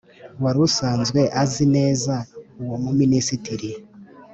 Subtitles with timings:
[0.43, 2.13] wari usanzwe azi neza
[2.61, 3.71] uwo muminisititri